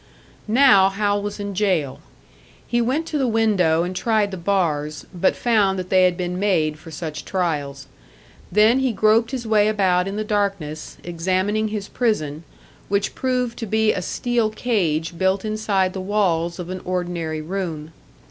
[0.47, 1.99] Now Hal was in jail.
[2.65, 6.39] He went to the window and tried the bars but found that they had been
[6.39, 7.85] made for such trials.
[8.51, 12.43] Then he groped his way about in the darkness, examining his prison,
[12.89, 17.91] which proved to be a steel cage built inside the walls of an ordinary room.